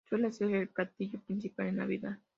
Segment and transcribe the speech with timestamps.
[0.09, 2.17] Suele ser el platillo principal en Navidad.